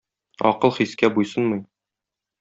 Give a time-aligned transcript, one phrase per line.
[0.51, 1.61] Акыл хискә буйсынмый.